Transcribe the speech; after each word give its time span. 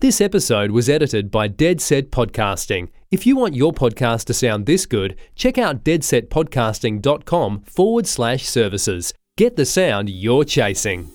This 0.00 0.20
episode 0.20 0.72
was 0.72 0.90
edited 0.90 1.30
by 1.30 1.48
Dead 1.48 1.80
Set 1.80 2.10
Podcasting. 2.10 2.90
If 3.10 3.26
you 3.26 3.34
want 3.34 3.54
your 3.54 3.72
podcast 3.72 4.26
to 4.26 4.34
sound 4.34 4.66
this 4.66 4.84
good, 4.84 5.16
check 5.34 5.56
out 5.56 5.84
deadsetpodcasting.com 5.84 7.60
forward 7.62 8.06
slash 8.06 8.44
services. 8.44 9.14
Get 9.38 9.56
the 9.56 9.64
sound 9.64 10.10
you're 10.10 10.44
chasing. 10.44 11.08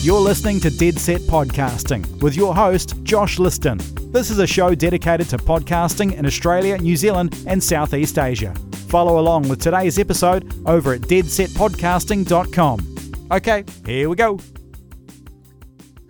You're 0.00 0.18
listening 0.18 0.60
to 0.60 0.70
Dead 0.70 0.98
Set 0.98 1.20
Podcasting 1.22 2.22
with 2.22 2.34
your 2.34 2.54
host, 2.54 3.02
Josh 3.02 3.38
Liston. 3.38 3.78
This 4.10 4.30
is 4.30 4.38
a 4.38 4.46
show 4.46 4.74
dedicated 4.74 5.28
to 5.28 5.36
podcasting 5.36 6.16
in 6.16 6.24
Australia, 6.24 6.78
New 6.78 6.96
Zealand, 6.96 7.36
and 7.46 7.62
Southeast 7.62 8.18
Asia. 8.18 8.54
Follow 8.88 9.18
along 9.18 9.46
with 9.50 9.60
today's 9.60 9.98
episode 9.98 10.50
over 10.66 10.94
at 10.94 11.02
deadsetpodcasting.com. 11.02 12.96
Okay, 13.30 13.64
here 13.84 14.08
we 14.08 14.16
go. 14.16 14.38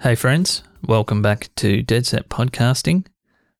Hey, 0.02 0.14
friends, 0.14 0.62
welcome 0.86 1.22
back 1.22 1.48
to 1.56 1.82
Dead 1.82 2.04
Set 2.04 2.28
Podcasting. 2.28 3.06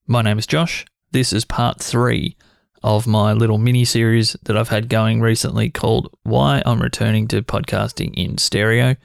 My 0.06 0.20
name 0.20 0.38
is 0.38 0.46
Josh. 0.46 0.84
This 1.10 1.32
is 1.32 1.46
part 1.46 1.80
three 1.80 2.36
of 2.82 3.06
my 3.06 3.32
little 3.32 3.56
mini 3.56 3.86
series 3.86 4.36
that 4.42 4.54
I've 4.54 4.68
had 4.68 4.90
going 4.90 5.22
recently 5.22 5.70
called 5.70 6.14
Why 6.24 6.62
I'm 6.66 6.82
Returning 6.82 7.26
to 7.28 7.40
Podcasting 7.40 8.12
in 8.14 8.36
Stereo 8.36 8.96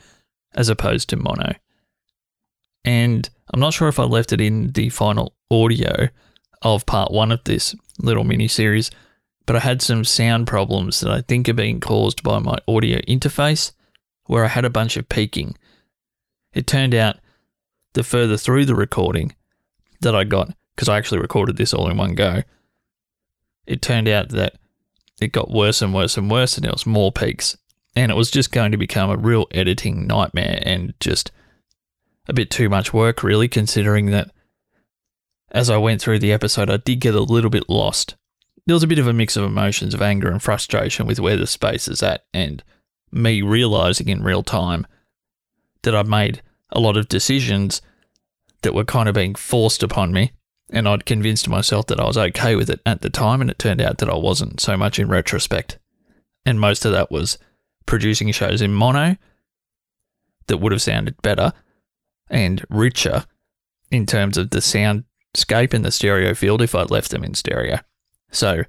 as 0.55 0.67
opposed 0.67 1.07
to 1.09 1.15
mono. 1.15 1.55
And 2.83 3.29
I'm 3.53 3.61
not 3.61 3.73
sure 3.73 3.87
if 3.87 3.97
I 3.97 4.03
left 4.03 4.33
it 4.33 4.41
in 4.41 4.73
the 4.73 4.89
final 4.89 5.33
audio 5.49 6.09
of 6.61 6.85
part 6.85 7.13
one 7.13 7.31
of 7.31 7.45
this 7.45 7.73
little 7.97 8.25
mini 8.25 8.49
series, 8.49 8.91
but 9.45 9.55
I 9.55 9.59
had 9.59 9.81
some 9.81 10.03
sound 10.03 10.47
problems 10.47 10.99
that 10.99 11.11
I 11.11 11.21
think 11.21 11.47
are 11.47 11.53
being 11.53 11.79
caused 11.79 12.23
by 12.23 12.39
my 12.39 12.57
audio 12.67 12.99
interface 13.07 13.71
where 14.25 14.43
I 14.43 14.49
had 14.49 14.65
a 14.65 14.69
bunch 14.69 14.97
of 14.97 15.07
peaking. 15.07 15.55
It 16.53 16.67
turned 16.67 16.93
out 16.93 17.17
the 17.93 18.03
further 18.03 18.37
through 18.37 18.65
the 18.65 18.75
recording 18.75 19.35
that 20.01 20.15
I 20.15 20.23
got, 20.23 20.53
because 20.75 20.89
I 20.89 20.97
actually 20.97 21.19
recorded 21.19 21.57
this 21.57 21.73
all 21.73 21.89
in 21.89 21.97
one 21.97 22.15
go, 22.15 22.43
it 23.67 23.81
turned 23.81 24.07
out 24.07 24.29
that 24.29 24.55
it 25.19 25.31
got 25.31 25.51
worse 25.51 25.81
and 25.81 25.93
worse 25.93 26.17
and 26.17 26.29
worse, 26.29 26.57
and 26.57 26.65
there 26.65 26.71
was 26.71 26.85
more 26.85 27.11
peaks. 27.11 27.57
And 27.95 28.11
it 28.11 28.15
was 28.15 28.31
just 28.31 28.51
going 28.51 28.71
to 28.71 28.77
become 28.77 29.09
a 29.09 29.17
real 29.17 29.47
editing 29.51 30.07
nightmare 30.07 30.61
and 30.65 30.93
just 30.99 31.31
a 32.27 32.33
bit 32.33 32.49
too 32.49 32.69
much 32.69 32.93
work, 32.93 33.21
really, 33.21 33.47
considering 33.47 34.07
that 34.07 34.31
as 35.51 35.69
I 35.69 35.77
went 35.77 36.01
through 36.01 36.19
the 36.19 36.31
episode, 36.31 36.69
I 36.69 36.77
did 36.77 37.01
get 37.01 37.13
a 37.13 37.21
little 37.21 37.49
bit 37.49 37.69
lost. 37.69 38.15
There 38.65 38.75
was 38.75 38.83
a 38.83 38.87
bit 38.87 38.99
of 38.99 39.07
a 39.07 39.13
mix 39.13 39.35
of 39.35 39.43
emotions 39.43 39.93
of 39.93 40.01
anger 40.01 40.29
and 40.29 40.41
frustration 40.41 41.05
with 41.05 41.19
where 41.19 41.35
the 41.35 41.47
space 41.47 41.87
is 41.87 42.01
at, 42.01 42.23
and 42.33 42.63
me 43.11 43.41
realizing 43.41 44.07
in 44.07 44.23
real 44.23 44.43
time 44.43 44.87
that 45.81 45.93
I'd 45.93 46.07
made 46.07 46.41
a 46.71 46.79
lot 46.79 46.97
of 46.97 47.07
decisions 47.07 47.81
that 48.61 48.73
were 48.73 48.85
kind 48.85 49.09
of 49.09 49.15
being 49.15 49.35
forced 49.35 49.83
upon 49.83 50.13
me. 50.13 50.31
And 50.71 50.87
I'd 50.87 51.05
convinced 51.05 51.49
myself 51.49 51.87
that 51.87 51.99
I 51.99 52.05
was 52.05 52.17
okay 52.17 52.55
with 52.55 52.69
it 52.69 52.79
at 52.85 53.01
the 53.01 53.09
time, 53.09 53.41
and 53.41 53.49
it 53.49 53.59
turned 53.59 53.81
out 53.81 53.97
that 53.97 54.09
I 54.09 54.15
wasn't 54.15 54.61
so 54.61 54.77
much 54.77 54.99
in 54.99 55.09
retrospect. 55.09 55.77
And 56.45 56.59
most 56.59 56.85
of 56.85 56.93
that 56.93 57.11
was 57.11 57.37
producing 57.85 58.31
shows 58.31 58.61
in 58.61 58.73
mono 58.73 59.17
that 60.47 60.57
would 60.57 60.71
have 60.71 60.81
sounded 60.81 61.21
better 61.21 61.51
and 62.29 62.65
richer 62.69 63.25
in 63.91 64.05
terms 64.05 64.37
of 64.37 64.51
the 64.51 64.59
soundscape 64.59 65.73
and 65.73 65.83
the 65.83 65.91
stereo 65.91 66.33
field 66.33 66.61
if 66.61 66.73
I'd 66.73 66.89
left 66.89 67.11
them 67.11 67.23
in 67.23 67.33
stereo. 67.33 67.79
So, 68.31 68.63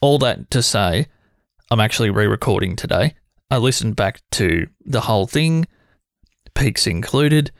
all 0.00 0.18
that 0.20 0.50
to 0.52 0.62
say, 0.62 1.06
I'm 1.70 1.80
actually 1.80 2.10
re 2.10 2.26
recording 2.26 2.76
today. 2.76 3.14
I 3.50 3.58
listened 3.58 3.96
back 3.96 4.22
to 4.32 4.66
the 4.84 5.02
whole 5.02 5.26
thing 5.26 5.66
peaks 6.60 6.86
included, 6.86 7.50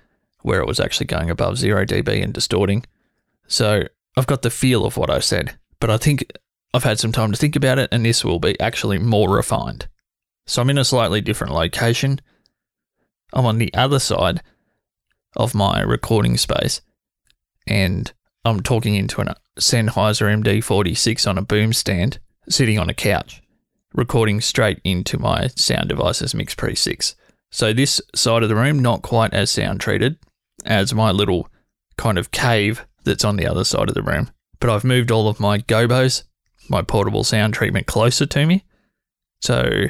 where 0.43 0.61
it 0.61 0.67
was 0.67 0.79
actually 0.79 1.06
going 1.06 1.31
above 1.31 1.59
0 1.59 1.87
dB 1.87 2.23
and 2.23 2.33
distorting. 2.33 2.84
So 3.47 3.84
I've 4.17 4.27
got 4.27 4.43
the 4.43 4.51
feel 4.51 4.84
of 4.84 4.97
what 4.97 5.11
I 5.11 5.20
said, 5.20 5.56
but 5.81 5.91
I 5.91 5.97
think 5.97 6.31
I've 6.73 6.84
had 6.84 7.01
some 7.01 7.11
time 7.11 7.33
to 7.33 7.39
think 7.39 7.56
about 7.56 7.78
it, 7.78 7.89
and 7.91 8.05
this 8.05 8.25
will 8.25 8.39
be 8.39 8.60
actually 8.60 8.99
more 8.99 9.31
refined. 9.31 9.89
So 10.47 10.62
I'm 10.62 10.71
in 10.71 10.78
a 10.78 10.84
slightly 10.84 11.21
different 11.21 11.55
location. 11.55 12.21
I'm 13.33 13.47
on 13.47 13.59
the 13.59 13.72
other 13.75 13.99
side 13.99 14.43
of 15.34 15.55
my 15.55 15.81
recording 15.81 16.37
space, 16.37 16.83
and 17.66 18.12
I'm 18.44 18.60
talking 18.60 18.94
into 18.94 19.22
a 19.22 19.34
Sennheiser 19.59 20.43
MD46 20.43 21.28
on 21.28 21.39
a 21.39 21.43
boom 21.43 21.72
stand, 21.72 22.19
sitting 22.49 22.78
on 22.78 22.91
a 22.91 22.94
couch, 22.94 23.43
recording 23.94 24.41
straight 24.41 24.81
into 24.84 25.19
my 25.19 25.49
sound 25.49 25.89
devices 25.89 26.34
Mix 26.34 26.55
Pre 26.55 26.75
6. 26.75 27.16
So 27.50 27.72
this 27.72 28.00
side 28.15 28.43
of 28.43 28.49
the 28.49 28.56
room 28.56 28.78
not 28.78 29.03
quite 29.03 29.34
as 29.34 29.50
sound 29.50 29.81
treated 29.81 30.19
as 30.65 30.94
my 30.94 31.11
little 31.11 31.49
kind 31.97 32.19
of 32.19 32.31
cave 32.31 32.87
that's 33.05 33.25
on 33.25 33.37
the 33.37 33.47
other 33.47 33.65
side 33.65 33.88
of 33.88 33.94
the 33.94 34.03
room. 34.03 34.31
But 34.61 34.71
I've 34.71 34.84
moved 34.84 35.11
all 35.11 35.28
of 35.28 35.41
my 35.41 35.59
gobos, 35.59 36.25
my 36.69 36.83
portable 36.83 37.25
sound 37.25 37.55
treatment 37.55 37.87
closer 37.87 38.27
to 38.27 38.47
me. 38.47 38.65
So 39.41 39.87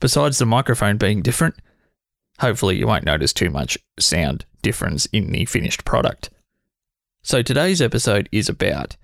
besides 0.00 0.38
the 0.38 0.46
microphone 0.46 0.96
being 0.96 1.22
different, 1.22 1.56
hopefully 2.38 2.76
you 2.76 2.86
won't 2.86 3.04
notice 3.04 3.32
too 3.32 3.50
much 3.50 3.78
sound 3.98 4.44
difference 4.62 5.06
in 5.06 5.32
the 5.32 5.46
finished 5.46 5.84
product. 5.84 6.30
So 7.22 7.42
today's 7.42 7.82
episode 7.82 8.28
is 8.32 8.48
about 8.48 8.96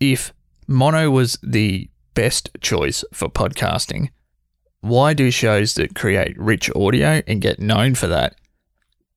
if 0.00 0.32
mono 0.66 1.10
was 1.10 1.38
the 1.42 1.88
best 2.14 2.50
choice 2.60 3.04
for 3.12 3.28
podcasting, 3.28 4.10
why 4.80 5.14
do 5.14 5.30
shows 5.30 5.74
that 5.74 5.94
create 5.94 6.38
rich 6.38 6.70
audio 6.74 7.22
and 7.26 7.40
get 7.40 7.60
known 7.60 7.94
for 7.94 8.06
that 8.06 8.34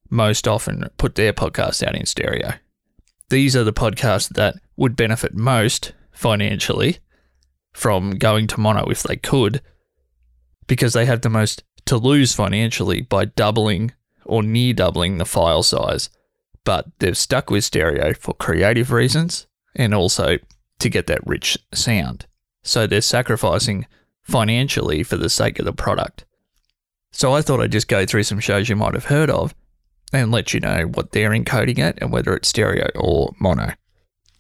most 0.10 0.48
often 0.48 0.90
put 0.98 1.16
their 1.16 1.34
podcasts 1.34 1.86
out 1.86 1.96
in 1.96 2.06
stereo? 2.06 2.54
These 3.30 3.56
are 3.56 3.64
the 3.64 3.74
podcasts 3.74 4.30
that 4.30 4.56
would 4.76 4.96
benefit 4.96 5.34
most 5.34 5.94
financially 6.12 7.00
from 7.74 8.12
going 8.12 8.48
to 8.48 8.60
mono 8.60 8.86
if 8.86 9.04
they 9.04 9.16
could, 9.16 9.62
because 10.68 10.94
they 10.94 11.06
have 11.06 11.22
the 11.22 11.30
most 11.30 11.64
to 11.86 11.98
lose 11.98 12.34
financially 12.34 13.02
by 13.02 13.26
doubling 13.26 13.94
or 14.26 14.44
near 14.44 14.74
doubling 14.74 15.18
the 15.18 15.26
file 15.26 15.64
size. 15.64 16.10
But 16.64 16.86
they've 17.00 17.18
stuck 17.18 17.50
with 17.50 17.66
stereo 17.66 18.14
for 18.14 18.34
creative 18.34 18.92
reasons 18.92 19.48
and 19.76 19.94
also 19.94 20.38
to 20.80 20.90
get 20.90 21.08
that 21.08 21.26
rich 21.26 21.58
sound. 21.74 22.26
So 22.64 22.88
they're 22.88 23.02
sacrificing 23.02 23.86
financially 24.24 25.04
for 25.04 25.18
the 25.18 25.30
sake 25.30 25.60
of 25.60 25.66
the 25.66 25.74
product. 25.74 26.26
So 27.12 27.34
I 27.34 27.42
thought 27.42 27.62
I'd 27.62 27.72
just 27.72 27.88
go 27.88 28.06
through 28.06 28.24
some 28.24 28.40
shows 28.40 28.70
you 28.70 28.76
might 28.76 28.96
have 28.96 29.06
heard 29.06 29.30
of 29.30 29.54
and 30.12 30.32
let 30.32 30.54
you 30.54 30.60
know 30.60 30.84
what 30.84 31.12
they're 31.12 31.32
encoding 31.32 31.80
at 31.80 32.02
and 32.02 32.12
whether 32.12 32.34
it's 32.34 32.48
stereo 32.48 32.88
or 32.96 33.34
mono. 33.40 33.74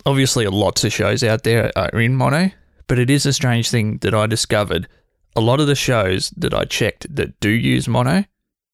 Obviously, 0.05 0.45
lots 0.47 0.83
of 0.83 0.91
shows 0.91 1.23
out 1.23 1.43
there 1.43 1.71
are 1.75 1.99
in 1.99 2.15
mono, 2.15 2.51
but 2.87 2.99
it 2.99 3.09
is 3.09 3.25
a 3.25 3.33
strange 3.33 3.69
thing 3.69 3.97
that 3.99 4.13
I 4.13 4.27
discovered. 4.27 4.87
A 5.35 5.41
lot 5.41 5.59
of 5.59 5.67
the 5.67 5.75
shows 5.75 6.29
that 6.31 6.53
I 6.53 6.65
checked 6.65 7.15
that 7.15 7.39
do 7.39 7.49
use 7.49 7.87
mono 7.87 8.25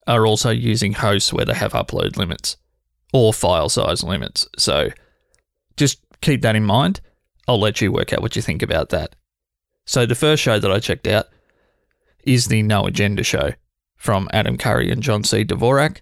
are 0.07 0.25
also 0.25 0.49
using 0.49 0.93
hosts 0.93 1.31
where 1.31 1.45
they 1.45 1.53
have 1.53 1.73
upload 1.73 2.17
limits 2.17 2.57
or 3.13 3.33
file 3.33 3.69
size 3.69 4.03
limits. 4.03 4.47
So 4.57 4.89
just 5.77 5.99
keep 6.21 6.41
that 6.41 6.55
in 6.55 6.65
mind. 6.65 7.01
I'll 7.47 7.59
let 7.59 7.81
you 7.81 7.91
work 7.91 8.11
out 8.13 8.21
what 8.21 8.35
you 8.35 8.41
think 8.41 8.61
about 8.61 8.89
that. 8.89 9.15
So 9.89 10.05
the 10.05 10.13
first 10.13 10.43
show 10.43 10.59
that 10.59 10.71
I 10.71 10.77
checked 10.77 11.07
out 11.07 11.29
is 12.23 12.45
the 12.45 12.61
No 12.61 12.85
Agenda 12.85 13.23
show 13.23 13.53
from 13.95 14.29
Adam 14.31 14.55
Curry 14.55 14.91
and 14.91 15.01
John 15.01 15.23
C. 15.23 15.43
Dvorak. 15.43 16.01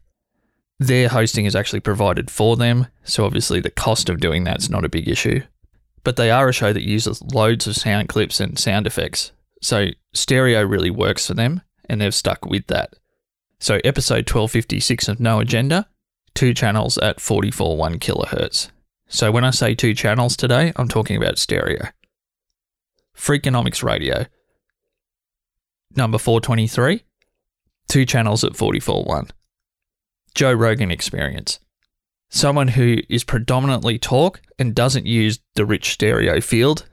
Their 0.78 1.08
hosting 1.08 1.46
is 1.46 1.56
actually 1.56 1.80
provided 1.80 2.30
for 2.30 2.58
them, 2.58 2.88
so 3.06 3.24
obviously 3.24 3.62
the 3.62 3.70
cost 3.70 4.10
of 4.10 4.20
doing 4.20 4.44
that's 4.44 4.70
not 4.70 4.84
a 4.84 4.90
big 4.90 5.08
issue. 5.08 5.40
But 6.04 6.18
they 6.18 6.30
are 6.30 6.50
a 6.50 6.54
show 6.54 6.74
that 6.74 6.86
uses 6.86 7.22
loads 7.22 7.66
of 7.66 7.78
sound 7.78 8.10
clips 8.10 8.42
and 8.42 8.60
sound 8.60 8.88
effects, 8.88 9.32
so 9.62 9.86
stereo 10.14 10.64
really 10.64 10.92
works 10.92 11.26
for 11.26 11.34
them, 11.34 11.62
and 11.88 12.02
they've 12.02 12.14
stuck 12.14 12.46
with 12.46 12.68
that. 12.68 12.94
So 13.58 13.80
episode 13.86 14.30
1256 14.30 15.08
of 15.08 15.22
No 15.22 15.40
Agenda, 15.40 15.88
two 16.34 16.54
channels 16.54 16.98
at 16.98 17.20
44.1 17.20 18.00
kilohertz. 18.00 18.70
So 19.08 19.32
when 19.32 19.46
I 19.46 19.52
say 19.52 19.76
two 19.76 19.94
channels 19.94 20.36
today, 20.36 20.74
I'm 20.76 20.90
talking 20.90 21.16
about 21.16 21.38
stereo. 21.38 21.88
Freakonomics 23.18 23.84
Radio. 23.84 24.26
Number 25.96 26.18
423, 26.18 27.04
two 27.88 28.06
channels 28.06 28.44
at 28.44 28.54
44.1. 28.54 29.32
Joe 30.36 30.54
Rogan 30.54 30.92
Experience. 30.92 31.60
Someone 32.30 32.68
who 32.70 32.98
is 33.10 33.24
predominantly 33.24 33.98
talk 33.98 34.42
and 34.60 34.76
doesn't 34.76 35.06
use 35.06 35.40
the 35.56 35.66
rich 35.66 35.94
stereo 35.94 36.40
field 36.42 36.86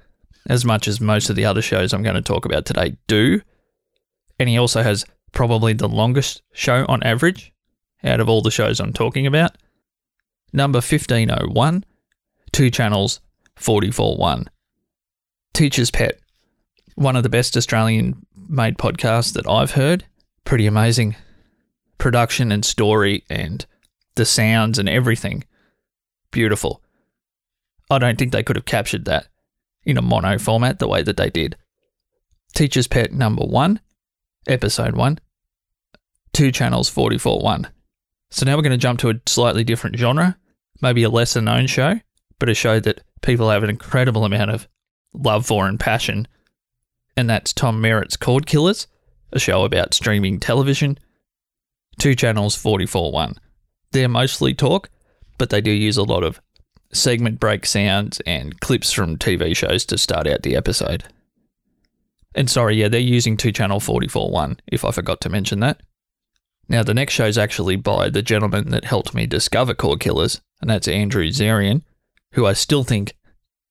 as 0.48 0.64
much 0.64 0.88
as 0.88 1.00
most 1.00 1.28
of 1.28 1.36
the 1.36 1.44
other 1.44 1.62
shows 1.62 1.92
I'm 1.92 2.02
going 2.02 2.14
to 2.14 2.22
talk 2.22 2.44
about 2.44 2.64
today 2.64 2.96
do. 3.06 3.40
And 4.38 4.48
he 4.48 4.58
also 4.58 4.82
has 4.82 5.04
probably 5.32 5.72
the 5.72 5.88
longest 5.88 6.42
show 6.52 6.86
on 6.88 7.02
average 7.02 7.52
out 8.02 8.20
of 8.20 8.28
all 8.28 8.42
the 8.42 8.50
shows 8.50 8.80
I'm 8.80 8.92
talking 8.92 9.26
about. 9.26 9.56
Number 10.52 10.76
1501, 10.76 11.84
two 12.52 12.70
channels, 12.70 13.20
44.1. 13.58 14.46
Teacher's 15.54 15.92
Pet, 15.92 16.18
one 16.96 17.14
of 17.14 17.22
the 17.22 17.28
best 17.28 17.56
Australian 17.56 18.26
made 18.48 18.76
podcasts 18.76 19.32
that 19.34 19.48
I've 19.48 19.70
heard. 19.72 20.04
Pretty 20.44 20.66
amazing 20.66 21.16
production 21.96 22.52
and 22.52 22.64
story 22.64 23.24
and 23.30 23.64
the 24.16 24.26
sounds 24.26 24.78
and 24.78 24.88
everything. 24.88 25.44
Beautiful. 26.32 26.82
I 27.88 27.98
don't 27.98 28.18
think 28.18 28.32
they 28.32 28.42
could 28.42 28.56
have 28.56 28.64
captured 28.64 29.04
that 29.04 29.28
in 29.84 29.96
a 29.96 30.02
mono 30.02 30.38
format 30.38 30.80
the 30.80 30.88
way 30.88 31.02
that 31.02 31.16
they 31.16 31.30
did. 31.30 31.56
Teacher's 32.54 32.88
Pet 32.88 33.12
number 33.12 33.44
one, 33.44 33.80
episode 34.48 34.96
one, 34.96 35.20
two 36.32 36.50
channels 36.50 36.88
44 36.88 37.40
1. 37.40 37.68
So 38.30 38.44
now 38.44 38.56
we're 38.56 38.62
going 38.62 38.72
to 38.72 38.76
jump 38.76 38.98
to 39.00 39.10
a 39.10 39.20
slightly 39.26 39.62
different 39.62 39.96
genre, 39.96 40.36
maybe 40.82 41.04
a 41.04 41.08
lesser 41.08 41.40
known 41.40 41.68
show, 41.68 42.00
but 42.40 42.48
a 42.48 42.54
show 42.54 42.80
that 42.80 43.02
people 43.22 43.50
have 43.50 43.62
an 43.62 43.70
incredible 43.70 44.24
amount 44.24 44.50
of 44.50 44.66
love 45.14 45.46
for 45.46 45.66
and 45.66 45.81
passion. 45.81 46.28
And 47.16 47.31
that's 47.31 47.52
Tom 47.52 47.81
Merritt's 47.81 48.16
Cord 48.16 48.46
Killers, 48.46 48.87
a 49.32 49.38
show 49.38 49.64
about 49.64 49.94
streaming 49.94 50.40
television. 50.40 50.99
Two 51.99 52.14
channels 52.14 52.56
44 52.56 53.12
1. 53.12 53.37
They're 53.93 54.08
mostly 54.08 54.52
talk, 54.52 54.90
but 55.38 55.50
they 55.50 55.61
do 55.61 55.70
use 55.70 55.96
a 55.96 56.02
lot 56.02 56.25
of 56.25 56.40
segment 56.93 57.40
break 57.40 57.66
sounds 57.66 58.20
and 58.26 58.61
clips 58.61 58.93
from 58.93 59.16
TV 59.16 59.55
shows 59.56 59.84
to 59.87 59.99
start 59.99 60.26
out 60.26 60.43
the 60.43 60.56
episode. 60.56 61.05
And 62.34 62.50
sorry, 62.50 62.76
yeah, 62.76 62.88
they're 62.88 63.00
using 63.00 63.37
two 63.37 63.52
channel 63.52 63.81
44 63.81 64.31
1, 64.31 64.60
if 64.67 64.84
I 64.84 64.90
forgot 64.90 65.20
to 65.22 65.28
mention 65.28 65.60
that. 65.60 65.81
Now, 66.69 66.82
the 66.82 66.94
next 66.94 67.14
show 67.14 67.26
is 67.26 67.38
actually 67.38 67.76
by 67.76 68.08
the 68.08 68.22
gentleman 68.22 68.70
that 68.70 68.87
helped 68.87 69.14
me 69.14 69.26
discover 69.26 69.75
Cord 69.75 70.00
Killers, 70.00 70.40
and 70.60 70.70
that's 70.70 70.88
Andrew 70.88 71.28
Zarian, 71.28 71.82
who 72.32 72.46
I 72.46 72.55
still 72.55 72.84
think 72.84 73.17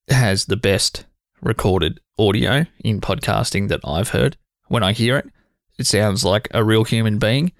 has 0.10 0.46
the 0.46 0.56
best 0.56 1.06
recorded 1.44 2.00
audio 2.18 2.66
in 2.84 3.02
podcasting 3.02 3.68
that 3.68 3.82
I've 3.84 4.10
heard. 4.10 4.38
When 4.68 4.84
I 4.84 4.94
hear 4.94 5.18
it, 5.18 5.30
it 5.78 5.88
sounds 5.88 6.24
like 6.24 6.48
a 6.52 6.64
real 6.64 6.84
human 6.84 7.20
being, 7.20 7.52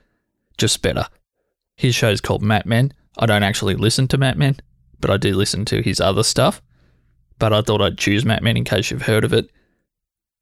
just 0.58 0.82
better. 0.82 1.08
His 1.76 1.96
show 1.96 2.10
is 2.10 2.22
called 2.22 2.42
Mat 2.42 2.66
Men. 2.66 2.94
I 3.18 3.26
don't 3.26 3.44
actually 3.44 3.76
listen 3.76 4.08
to 4.10 4.18
Mat 4.18 4.38
Men, 4.38 4.58
but 5.00 5.10
I 5.10 5.18
do 5.18 5.36
listen 5.36 5.66
to 5.66 5.82
his 5.82 6.00
other 6.00 6.24
stuff. 6.24 6.62
But 7.40 7.52
I 7.52 7.62
thought 7.62 7.82
I'd 7.82 7.98
choose 7.98 8.26
Mat 8.26 8.44
Men 8.44 8.58
in 8.58 8.64
case 8.64 8.90
you've 8.90 9.04
heard 9.04 9.24
of 9.24 9.34
it. 9.34 9.50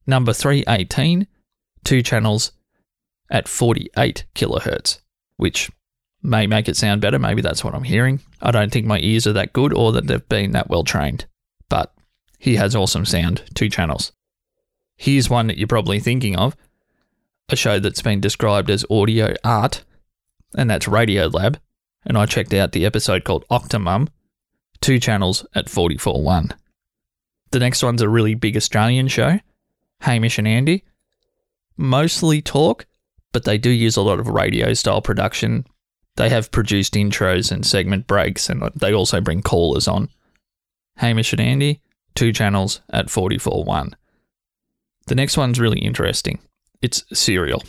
Number 0.06 0.34
318, 0.34 1.28
two 1.84 2.02
channels 2.02 2.52
at 3.30 3.48
48 3.48 4.26
kilohertz, 4.36 5.00
which 5.38 5.72
may 6.22 6.48
make 6.48 6.68
it 6.68 6.78
sound 6.78 7.02
better. 7.02 7.18
Maybe 7.18 7.42
that's 7.42 7.64
what 7.64 7.74
I'm 7.74 7.84
hearing. 7.84 8.20
I 8.42 8.52
don't 8.52 8.72
think 8.72 8.86
my 8.86 9.00
ears 9.00 9.26
are 9.26 9.34
that 9.34 9.54
good 9.54 9.74
or 9.74 9.92
that 9.94 10.08
they've 10.08 10.30
been 10.30 10.52
that 10.52 10.70
well 10.70 10.84
trained, 10.84 11.26
but 11.70 11.94
he 12.42 12.56
has 12.56 12.76
awesome 12.76 13.06
sound, 13.06 13.44
two 13.54 13.70
channels. 13.70 14.14
Here's 14.98 15.30
one 15.30 15.46
that 15.46 15.60
you're 15.60 15.68
probably 15.68 16.00
thinking 16.00 16.36
of 16.36 16.58
a 17.50 17.56
show 17.56 17.78
that's 17.80 18.02
been 18.02 18.20
described 18.20 18.72
as 18.72 18.84
audio 18.90 19.36
art, 19.44 19.84
and 20.56 20.68
that's 20.68 20.88
Radiolab. 20.88 21.58
And 22.04 22.18
I 22.18 22.26
checked 22.26 22.52
out 22.52 22.72
the 22.72 22.84
episode 22.84 23.26
called 23.26 23.46
Octomum, 23.52 24.08
two 24.80 25.00
channels 25.00 25.46
at 25.54 25.68
44.1. 25.68 26.54
The 27.52 27.60
next 27.60 27.84
one's 27.84 28.02
a 28.02 28.10
really 28.10 28.34
big 28.34 28.58
Australian 28.58 29.08
show, 29.08 29.40
Hamish 30.00 30.40
and 30.40 30.48
Andy. 30.48 30.84
Mostly 31.78 32.42
talk, 32.42 32.88
but 33.34 33.44
they 33.44 33.60
do 33.60 33.70
use 33.70 33.98
a 33.98 34.02
lot 34.02 34.20
of 34.20 34.28
radio 34.28 34.74
style 34.74 35.04
production. 35.04 35.68
They 36.16 36.30
have 36.30 36.52
produced 36.52 36.96
intros 36.96 37.52
and 37.52 37.64
segment 37.64 38.08
breaks, 38.08 38.50
and 38.50 38.64
they 38.76 38.96
also 38.96 39.22
bring 39.22 39.44
callers 39.44 39.88
on. 39.88 40.10
Hamish 40.98 41.34
and 41.34 41.42
Andy, 41.42 41.82
two 42.16 42.32
channels 42.32 42.82
at 42.90 43.08
44.1. 43.08 43.94
The 45.08 45.16
next 45.16 45.38
one's 45.38 45.60
really 45.60 45.80
interesting. 45.80 46.40
It's 46.82 47.04
Serial. 47.14 47.64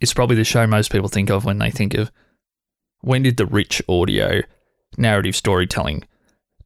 It's 0.00 0.14
probably 0.14 0.36
the 0.36 0.44
show 0.44 0.66
most 0.66 0.92
people 0.92 1.08
think 1.08 1.30
of 1.30 1.44
when 1.44 1.58
they 1.58 1.70
think 1.70 1.94
of 1.94 2.10
when 3.00 3.22
did 3.22 3.36
the 3.36 3.46
rich 3.46 3.80
audio, 3.88 4.42
narrative 4.96 5.36
storytelling 5.36 6.04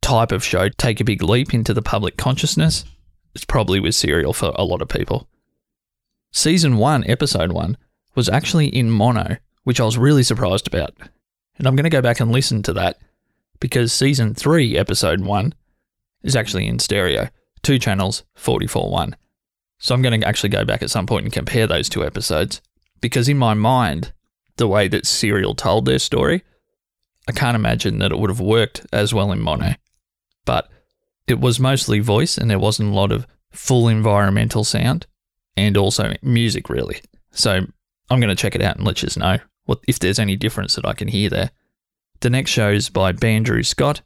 type 0.01 0.33
of 0.33 0.45
show 0.45 0.69
take 0.69 1.01
a 1.01 1.05
big 1.05 1.23
leap 1.23 1.55
into 1.55 1.75
the 1.75 1.83
public 1.83 2.17
consciousness? 2.17 2.85
It's 3.35 3.45
probably 3.45 3.81
with 3.81 3.95
Serial 3.95 4.33
for 4.33 4.53
a 4.57 4.65
lot 4.65 4.83
of 4.83 4.89
people. 4.89 5.29
Season 6.33 6.77
1, 6.77 7.05
Episode 7.09 7.53
1 7.53 7.77
was 8.15 8.29
actually 8.29 8.69
in 8.69 8.91
mono, 8.91 9.37
which 9.65 9.81
I 9.81 9.85
was 9.85 9.99
really 9.99 10.23
surprised 10.23 10.67
about. 10.67 10.95
And 11.59 11.67
I'm 11.67 11.77
going 11.77 11.85
to 11.85 11.91
go 11.91 12.03
back 12.03 12.21
and 12.21 12.33
listen 12.33 12.63
to 12.65 12.73
that 12.75 12.99
because 13.61 13.93
season 13.93 14.35
3, 14.35 14.77
episode 14.77 15.21
1 15.21 15.55
is 16.23 16.37
actually 16.37 16.67
in 16.67 16.79
stereo, 16.79 17.29
two 17.63 17.79
channels, 17.79 18.25
44.1. 18.37 19.15
So 19.79 19.95
I'm 19.95 20.03
going 20.03 20.21
to 20.21 20.27
actually 20.27 20.51
go 20.51 20.65
back 20.65 20.83
at 20.83 20.91
some 20.91 21.07
point 21.07 21.25
and 21.25 21.33
compare 21.33 21.67
those 21.67 21.89
two 21.89 22.05
episodes 22.05 22.61
because 23.01 23.29
in 23.29 23.39
my 23.39 23.55
mind, 23.55 24.13
the 24.57 24.69
way 24.69 24.89
that 24.89 25.07
Serial 25.07 25.55
told 25.55 25.87
their 25.87 25.99
story, 25.99 26.45
I 27.29 27.33
can't 27.33 27.57
imagine 27.57 27.99
that 27.99 28.13
it 28.13 28.19
would 28.19 28.31
have 28.31 28.41
worked 28.41 28.87
as 28.93 29.13
well 29.13 29.33
in 29.33 29.41
mono. 29.41 29.75
But 30.45 30.69
it 31.27 31.41
was 31.41 31.59
mostly 31.61 32.01
voice 32.01 32.39
and 32.39 32.51
there 32.51 32.59
wasn't 32.59 32.91
a 32.91 32.95
lot 32.95 33.13
of 33.13 33.27
full 33.51 33.89
environmental 33.89 34.65
sound 34.65 35.07
and 35.57 35.77
also 35.77 36.15
music, 36.23 36.69
really. 36.69 37.01
So 37.33 37.67
I'm 38.11 38.21
going 38.21 38.35
to 38.35 38.41
check 38.41 38.55
it 38.55 38.63
out 38.63 38.77
and 38.77 38.87
let 38.87 39.03
you 39.03 39.09
know 39.17 39.39
what 39.65 39.81
if 39.87 39.99
there's 39.99 40.19
any 40.19 40.37
difference 40.37 40.75
that 40.75 40.87
I 40.87 40.93
can 40.93 41.09
hear 41.09 41.31
there. 41.31 41.51
The 42.21 42.31
next 42.31 42.51
show 42.51 42.71
is 42.71 42.89
by 42.89 43.13
Bandrew 43.13 43.65
Scott, 43.65 44.03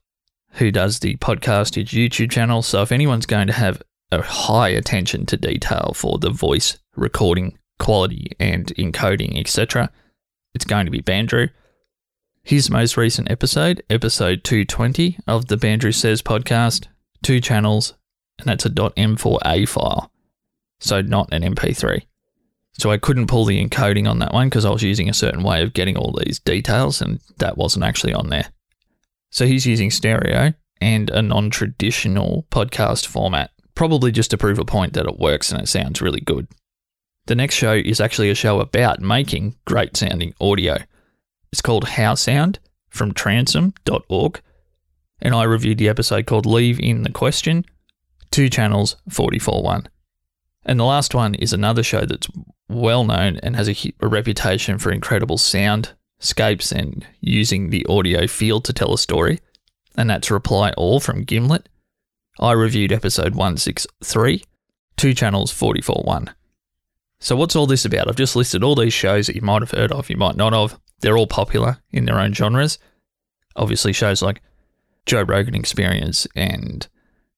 who 0.56 0.70
does 0.70 1.00
the 1.00 1.16
podcast, 1.16 1.74
his 1.74 1.88
YouTube 1.88 2.30
channel. 2.30 2.62
So 2.62 2.82
if 2.82 2.92
anyone's 2.92 3.26
going 3.26 3.46
to 3.46 3.52
have 3.52 3.82
a 4.10 4.22
high 4.22 4.70
attention 4.70 5.26
to 5.26 5.36
detail 5.36 5.92
for 5.94 6.18
the 6.18 6.30
voice 6.30 6.78
recording 6.96 7.58
quality 7.78 8.32
and 8.40 8.66
encoding, 8.76 9.38
etc., 9.38 9.90
it's 10.54 10.64
going 10.64 10.86
to 10.86 10.90
be 10.90 11.02
Bandrew. 11.02 11.50
His 12.42 12.70
most 12.70 12.96
recent 12.96 13.30
episode, 13.30 13.82
episode 13.90 14.44
220 14.44 15.18
of 15.26 15.48
the 15.48 15.56
Bandrew 15.56 15.94
Says 15.94 16.22
podcast, 16.22 16.86
two 17.22 17.40
channels, 17.40 17.94
and 18.38 18.48
that's 18.48 18.64
a 18.64 18.70
.m4a 18.70 19.68
file, 19.68 20.10
so 20.80 21.02
not 21.02 21.28
an 21.32 21.42
MP3. 21.42 22.02
So 22.78 22.90
I 22.90 22.98
couldn't 22.98 23.26
pull 23.26 23.46
the 23.46 23.66
encoding 23.66 24.08
on 24.08 24.20
that 24.20 24.32
one 24.32 24.48
because 24.48 24.64
I 24.64 24.70
was 24.70 24.82
using 24.82 25.08
a 25.08 25.14
certain 25.14 25.42
way 25.42 25.62
of 25.62 25.72
getting 25.72 25.96
all 25.96 26.18
these 26.24 26.38
details 26.38 27.00
and 27.00 27.20
that 27.38 27.56
wasn't 27.58 27.84
actually 27.84 28.12
on 28.12 28.28
there. 28.28 28.50
So 29.30 29.46
he's 29.46 29.66
using 29.66 29.90
stereo 29.90 30.54
and 30.80 31.10
a 31.10 31.22
non 31.22 31.50
traditional 31.50 32.46
podcast 32.50 33.06
format, 33.06 33.50
probably 33.74 34.12
just 34.12 34.30
to 34.30 34.38
prove 34.38 34.58
a 34.58 34.64
point 34.64 34.94
that 34.94 35.06
it 35.06 35.18
works 35.18 35.50
and 35.50 35.60
it 35.60 35.68
sounds 35.68 36.02
really 36.02 36.20
good. 36.20 36.48
The 37.26 37.34
next 37.34 37.56
show 37.56 37.72
is 37.72 38.00
actually 38.00 38.30
a 38.30 38.34
show 38.34 38.60
about 38.60 39.00
making 39.00 39.56
great 39.64 39.96
sounding 39.96 40.34
audio. 40.40 40.76
It's 41.50 41.60
called 41.60 41.88
How 41.88 42.14
Sound 42.14 42.60
from 42.88 43.12
transom.org. 43.12 44.40
And 45.20 45.34
I 45.34 45.44
reviewed 45.44 45.78
the 45.78 45.88
episode 45.88 46.26
called 46.26 46.46
Leave 46.46 46.78
in 46.78 47.02
the 47.02 47.10
Question, 47.10 47.64
two 48.30 48.48
channels, 48.48 48.96
44.1. 49.10 49.86
And 50.64 50.78
the 50.78 50.84
last 50.84 51.14
one 51.14 51.34
is 51.34 51.52
another 51.52 51.82
show 51.82 52.04
that's 52.04 52.28
well 52.68 53.04
known 53.04 53.38
and 53.42 53.56
has 53.56 53.68
a, 53.68 53.92
a 54.00 54.08
reputation 54.08 54.78
for 54.78 54.92
incredible 54.92 55.38
soundscapes 56.20 56.72
and 56.72 57.06
using 57.20 57.70
the 57.70 57.86
audio 57.86 58.26
field 58.26 58.64
to 58.64 58.72
tell 58.72 58.92
a 58.94 58.98
story. 58.98 59.40
And 59.96 60.10
that's 60.10 60.30
Reply 60.30 60.72
All 60.72 61.00
from 61.00 61.24
Gimlet. 61.24 61.68
I 62.38 62.52
reviewed 62.52 62.92
episode 62.92 63.34
163, 63.34 64.44
two 64.96 65.14
channels 65.14 65.52
44.1. 65.52 66.28
So, 67.18 67.34
what's 67.34 67.56
all 67.56 67.66
this 67.66 67.86
about? 67.86 68.08
I've 68.08 68.16
just 68.16 68.36
listed 68.36 68.62
all 68.62 68.74
these 68.74 68.92
shows 68.92 69.26
that 69.26 69.36
you 69.36 69.42
might 69.42 69.62
have 69.62 69.70
heard 69.70 69.90
of, 69.90 70.10
you 70.10 70.18
might 70.18 70.36
not 70.36 70.52
have. 70.52 70.78
They're 71.00 71.16
all 71.16 71.26
popular 71.26 71.78
in 71.90 72.04
their 72.04 72.18
own 72.18 72.34
genres. 72.34 72.78
Obviously, 73.54 73.94
shows 73.94 74.20
like 74.20 74.42
Joe 75.06 75.22
Rogan 75.22 75.54
Experience 75.54 76.26
and 76.36 76.86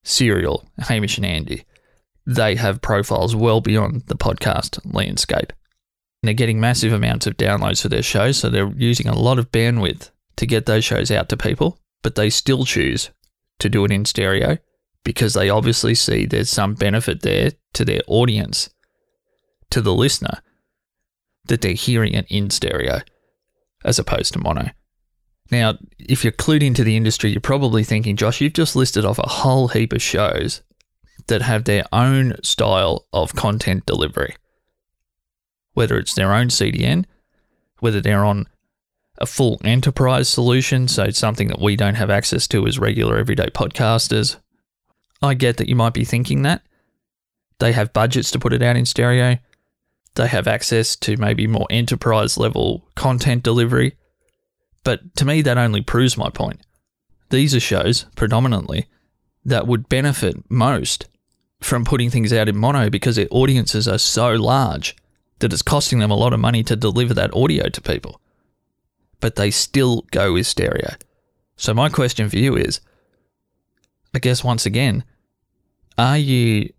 Serial, 0.02 0.68
Hamish 0.78 1.16
and 1.16 1.26
Andy 1.26 1.64
they 2.28 2.56
have 2.56 2.82
profiles 2.82 3.34
well 3.34 3.62
beyond 3.62 4.02
the 4.06 4.14
podcast 4.14 4.78
landscape. 4.92 5.50
They're 6.22 6.34
getting 6.34 6.60
massive 6.60 6.92
amounts 6.92 7.26
of 7.26 7.36
downloads 7.36 7.82
for 7.82 7.88
their 7.88 8.02
shows, 8.02 8.38
so 8.38 8.48
they're 8.48 8.72
using 8.76 9.06
a 9.06 9.18
lot 9.18 9.38
of 9.38 9.52
bandwidth 9.52 10.10
to 10.36 10.46
get 10.46 10.66
those 10.66 10.84
shows 10.84 11.10
out 11.10 11.28
to 11.28 11.36
people, 11.36 11.78
but 12.02 12.14
they 12.14 12.30
still 12.30 12.64
choose 12.64 13.10
to 13.60 13.68
do 13.68 13.84
it 13.84 13.92
in 13.92 14.04
stereo 14.04 14.58
because 15.04 15.34
they 15.34 15.48
obviously 15.48 15.94
see 15.94 16.26
there's 16.26 16.50
some 16.50 16.74
benefit 16.74 17.22
there 17.22 17.52
to 17.72 17.84
their 17.84 18.00
audience, 18.06 18.68
to 19.70 19.80
the 19.80 19.94
listener, 19.94 20.42
that 21.46 21.60
they're 21.60 21.72
hearing 21.72 22.14
it 22.14 22.26
in 22.28 22.50
stereo 22.50 23.00
as 23.84 23.98
opposed 23.98 24.32
to 24.32 24.38
mono. 24.38 24.70
Now, 25.50 25.78
if 25.98 26.24
you're 26.24 26.32
clued 26.32 26.62
into 26.62 26.84
the 26.84 26.96
industry, 26.96 27.30
you're 27.30 27.40
probably 27.40 27.84
thinking, 27.84 28.16
Josh, 28.16 28.40
you've 28.40 28.52
just 28.52 28.76
listed 28.76 29.04
off 29.04 29.18
a 29.18 29.28
whole 29.28 29.68
heap 29.68 29.92
of 29.92 30.02
shows 30.02 30.62
that 31.28 31.42
have 31.42 31.64
their 31.64 31.84
own 31.92 32.34
style 32.42 33.06
of 33.12 33.34
content 33.34 33.86
delivery. 33.86 34.36
Whether 35.74 35.98
it's 35.98 36.14
their 36.14 36.32
own 36.32 36.48
CDN, 36.48 37.04
whether 37.80 38.00
they're 38.00 38.24
on 38.24 38.46
a 39.18 39.26
full 39.26 39.60
enterprise 39.64 40.28
solution, 40.28 40.88
so 40.88 41.04
it's 41.04 41.18
something 41.18 41.48
that 41.48 41.60
we 41.60 41.76
don't 41.76 41.96
have 41.96 42.10
access 42.10 42.46
to 42.48 42.66
as 42.66 42.78
regular 42.78 43.16
everyday 43.18 43.46
podcasters. 43.46 44.36
I 45.20 45.34
get 45.34 45.56
that 45.56 45.68
you 45.68 45.76
might 45.76 45.94
be 45.94 46.04
thinking 46.04 46.42
that. 46.42 46.62
They 47.58 47.72
have 47.72 47.92
budgets 47.92 48.30
to 48.32 48.38
put 48.38 48.52
it 48.52 48.62
out 48.62 48.76
in 48.76 48.86
stereo. 48.86 49.38
They 50.14 50.28
have 50.28 50.46
access 50.46 50.96
to 50.96 51.16
maybe 51.16 51.46
more 51.46 51.66
enterprise 51.70 52.38
level 52.38 52.88
content 52.94 53.42
delivery. 53.42 53.96
But 54.84 55.14
to 55.16 55.24
me, 55.24 55.42
that 55.42 55.58
only 55.58 55.82
proves 55.82 56.16
my 56.16 56.30
point. 56.30 56.60
These 57.30 57.54
are 57.54 57.60
shows, 57.60 58.06
predominantly, 58.16 58.86
that 59.44 59.66
would 59.66 59.88
benefit 59.88 60.36
most 60.48 61.08
from 61.60 61.84
putting 61.84 62.10
things 62.10 62.32
out 62.32 62.48
in 62.48 62.56
mono 62.56 62.88
because 62.88 63.16
their 63.16 63.28
audiences 63.30 63.88
are 63.88 63.98
so 63.98 64.32
large 64.32 64.96
that 65.38 65.52
it's 65.52 65.62
costing 65.62 65.98
them 65.98 66.10
a 66.10 66.16
lot 66.16 66.32
of 66.32 66.40
money 66.40 66.62
to 66.64 66.76
deliver 66.76 67.14
that 67.14 67.34
audio 67.34 67.68
to 67.68 67.80
people. 67.80 68.20
But 69.20 69.36
they 69.36 69.50
still 69.50 70.04
go 70.10 70.32
with 70.32 70.46
stereo. 70.46 70.94
So, 71.56 71.74
my 71.74 71.88
question 71.88 72.28
for 72.28 72.38
you 72.38 72.56
is 72.56 72.80
I 74.14 74.18
guess 74.18 74.44
once 74.44 74.64
again, 74.64 75.04
are 75.96 76.18
you 76.18 76.72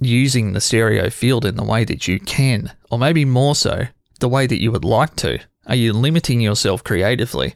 using 0.00 0.52
the 0.52 0.60
stereo 0.60 1.10
field 1.10 1.44
in 1.44 1.56
the 1.56 1.64
way 1.64 1.84
that 1.84 2.08
you 2.08 2.18
can, 2.20 2.72
or 2.90 2.98
maybe 2.98 3.24
more 3.24 3.54
so, 3.54 3.86
the 4.20 4.28
way 4.28 4.46
that 4.46 4.60
you 4.60 4.72
would 4.72 4.84
like 4.84 5.16
to? 5.16 5.38
Are 5.66 5.74
you 5.74 5.92
limiting 5.92 6.40
yourself 6.40 6.82
creatively 6.82 7.54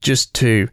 just 0.00 0.34
to 0.34 0.68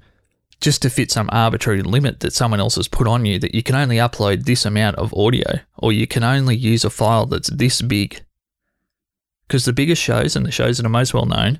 just 0.61 0.81
to 0.81 0.89
fit 0.89 1.11
some 1.11 1.29
arbitrary 1.33 1.81
limit 1.81 2.21
that 2.21 2.31
someone 2.31 2.61
else 2.61 2.75
has 2.75 2.87
put 2.87 3.05
on 3.05 3.25
you 3.25 3.37
that 3.37 3.53
you 3.53 3.61
can 3.61 3.75
only 3.75 3.97
upload 3.97 4.45
this 4.45 4.65
amount 4.65 4.95
of 4.95 5.13
audio 5.13 5.59
or 5.77 5.91
you 5.91 6.07
can 6.07 6.23
only 6.23 6.55
use 6.55 6.85
a 6.85 6.89
file 6.89 7.25
that's 7.25 7.49
this 7.49 7.81
big? 7.81 8.23
Because 9.53 9.65
the 9.65 9.71
biggest 9.73 10.01
shows 10.01 10.35
and 10.35 10.47
the 10.47 10.51
shows 10.51 10.77
that 10.77 10.85
are 10.87 10.89
most 10.89 11.13
well 11.13 11.27
known, 11.27 11.59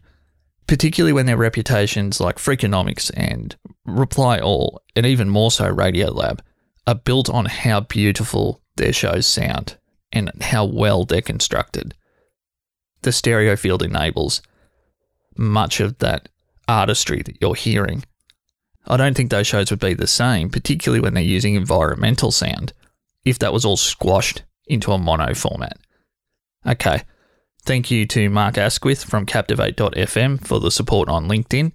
particularly 0.66 1.14
when 1.14 1.28
their 1.28 1.38
reputations 1.38 2.20
like 2.20 2.38
Freakonomics 2.38 3.12
and 3.16 3.56
Reply 3.86 4.40
All, 4.40 4.82
and 4.96 5.06
even 5.06 5.30
more 5.30 5.52
so 5.52 5.70
Radio 5.70 6.10
Lab, 6.10 6.42
are 6.88 6.96
built 6.96 7.30
on 7.30 7.46
how 7.46 7.82
beautiful 7.82 8.64
their 8.78 8.94
shows 8.94 9.28
sound 9.28 9.78
and 10.12 10.32
how 10.42 10.66
well 10.66 11.06
they're 11.06 11.22
constructed. 11.22 11.94
The 13.04 13.12
stereo 13.12 13.56
field 13.56 13.84
enables 13.84 14.42
much 15.38 15.80
of 15.80 16.00
that 16.00 16.30
artistry 16.68 17.22
that 17.22 17.38
you're 17.42 17.54
hearing. 17.54 18.06
I 18.88 18.98
don't 18.98 19.16
think 19.16 19.30
those 19.30 19.46
shows 19.46 19.70
would 19.70 19.80
be 19.80 19.94
the 19.94 20.08
same, 20.08 20.50
particularly 20.50 21.00
when 21.00 21.14
they're 21.14 21.22
using 21.22 21.54
environmental 21.54 22.32
sound, 22.32 22.74
if 23.24 23.38
that 23.38 23.54
was 23.54 23.66
all 23.66 23.78
squashed 23.78 24.42
into 24.66 24.94
a 24.94 24.98
mono 24.98 25.36
format. 25.36 25.78
Okay. 26.66 27.04
Thank 27.66 27.90
you 27.90 28.06
to 28.08 28.30
Mark 28.30 28.58
Asquith 28.58 29.06
from 29.06 29.26
Captivate.fm 29.26 30.46
for 30.46 30.60
the 30.60 30.70
support 30.70 31.08
on 31.08 31.30
LinkedIn. 31.30 31.72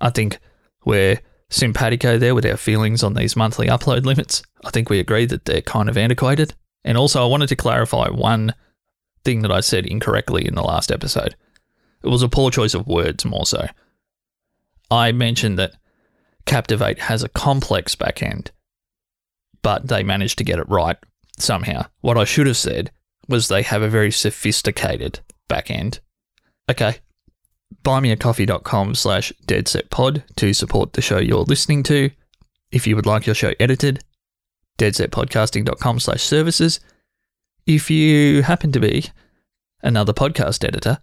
I 0.00 0.10
think 0.10 0.38
we're 0.84 1.20
simpatico 1.50 2.18
there 2.18 2.36
with 2.36 2.46
our 2.46 2.56
feelings 2.56 3.02
on 3.02 3.14
these 3.14 3.34
monthly 3.34 3.66
upload 3.66 4.04
limits. 4.04 4.44
I 4.64 4.70
think 4.70 4.88
we 4.88 5.00
agree 5.00 5.26
that 5.26 5.44
they're 5.44 5.60
kind 5.60 5.88
of 5.88 5.98
antiquated. 5.98 6.54
And 6.84 6.96
also, 6.96 7.20
I 7.20 7.26
wanted 7.26 7.48
to 7.48 7.56
clarify 7.56 8.10
one 8.10 8.54
thing 9.24 9.42
that 9.42 9.50
I 9.50 9.58
said 9.58 9.86
incorrectly 9.86 10.46
in 10.46 10.54
the 10.54 10.62
last 10.62 10.92
episode. 10.92 11.34
It 12.04 12.08
was 12.08 12.22
a 12.22 12.28
poor 12.28 12.52
choice 12.52 12.74
of 12.74 12.86
words, 12.86 13.24
more 13.24 13.46
so. 13.46 13.66
I 14.88 15.10
mentioned 15.10 15.58
that 15.58 15.74
Captivate 16.46 17.00
has 17.00 17.24
a 17.24 17.28
complex 17.28 17.96
backend, 17.96 18.50
but 19.62 19.88
they 19.88 20.04
managed 20.04 20.38
to 20.38 20.44
get 20.44 20.60
it 20.60 20.68
right 20.68 20.96
somehow. 21.38 21.86
What 22.02 22.18
I 22.18 22.24
should 22.24 22.46
have 22.46 22.56
said 22.56 22.92
was 23.28 23.48
they 23.48 23.62
have 23.62 23.82
a 23.82 23.88
very 23.88 24.10
sophisticated 24.10 25.20
backend. 25.48 26.00
Okay. 26.70 26.96
Buymeacoffee.com 27.84 28.94
slash 28.94 29.32
deadsetpod 29.46 30.22
to 30.36 30.52
support 30.52 30.92
the 30.92 31.02
show 31.02 31.18
you're 31.18 31.42
listening 31.42 31.82
to. 31.84 32.10
If 32.70 32.86
you 32.86 32.96
would 32.96 33.06
like 33.06 33.26
your 33.26 33.34
show 33.34 33.52
edited, 33.58 34.02
deadsetpodcasting.com 34.78 36.00
slash 36.00 36.22
services. 36.22 36.80
If 37.66 37.90
you 37.90 38.42
happen 38.42 38.72
to 38.72 38.80
be 38.80 39.06
another 39.82 40.12
podcast 40.12 40.66
editor, 40.66 40.98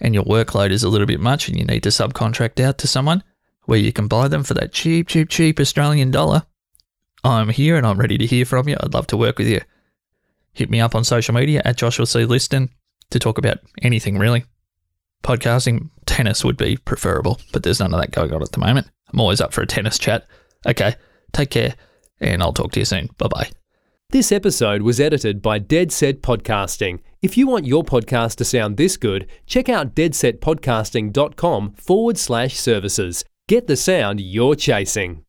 and 0.00 0.14
your 0.14 0.24
workload 0.24 0.70
is 0.70 0.82
a 0.82 0.88
little 0.88 1.06
bit 1.06 1.20
much 1.20 1.48
and 1.48 1.58
you 1.58 1.64
need 1.64 1.82
to 1.82 1.88
subcontract 1.88 2.60
out 2.60 2.78
to 2.78 2.86
someone 2.86 3.22
where 3.64 3.78
you 3.78 3.92
can 3.92 4.08
buy 4.08 4.28
them 4.28 4.42
for 4.42 4.54
that 4.54 4.72
cheap, 4.72 5.08
cheap, 5.08 5.28
cheap 5.28 5.60
Australian 5.60 6.10
dollar, 6.10 6.44
I'm 7.24 7.48
here 7.48 7.76
and 7.76 7.86
I'm 7.86 7.98
ready 7.98 8.16
to 8.18 8.26
hear 8.26 8.44
from 8.44 8.68
you. 8.68 8.76
I'd 8.80 8.94
love 8.94 9.08
to 9.08 9.16
work 9.16 9.38
with 9.38 9.48
you. 9.48 9.60
Hit 10.58 10.70
me 10.70 10.80
up 10.80 10.96
on 10.96 11.04
social 11.04 11.34
media 11.34 11.62
at 11.64 11.76
Joshua 11.76 12.04
C. 12.04 12.24
Liston 12.24 12.68
to 13.10 13.20
talk 13.20 13.38
about 13.38 13.58
anything 13.80 14.18
really. 14.18 14.44
Podcasting, 15.22 15.88
tennis 16.04 16.44
would 16.44 16.56
be 16.56 16.76
preferable, 16.76 17.40
but 17.52 17.62
there's 17.62 17.78
none 17.78 17.94
of 17.94 18.00
that 18.00 18.10
going 18.10 18.32
on 18.32 18.42
at 18.42 18.50
the 18.50 18.58
moment. 18.58 18.90
I'm 19.12 19.20
always 19.20 19.40
up 19.40 19.52
for 19.52 19.62
a 19.62 19.68
tennis 19.68 20.00
chat. 20.00 20.26
Okay, 20.66 20.96
take 21.32 21.50
care, 21.50 21.76
and 22.20 22.42
I'll 22.42 22.52
talk 22.52 22.72
to 22.72 22.80
you 22.80 22.84
soon. 22.84 23.08
Bye 23.18 23.28
bye. 23.28 23.50
This 24.10 24.32
episode 24.32 24.82
was 24.82 24.98
edited 24.98 25.42
by 25.42 25.60
Dead 25.60 25.92
Set 25.92 26.22
Podcasting. 26.22 27.02
If 27.22 27.36
you 27.36 27.46
want 27.46 27.64
your 27.64 27.84
podcast 27.84 28.34
to 28.38 28.44
sound 28.44 28.78
this 28.78 28.96
good, 28.96 29.28
check 29.46 29.68
out 29.68 29.94
deadsetpodcasting.com 29.94 31.74
forward 31.74 32.18
slash 32.18 32.56
services. 32.56 33.24
Get 33.46 33.68
the 33.68 33.76
sound 33.76 34.20
you're 34.20 34.56
chasing. 34.56 35.24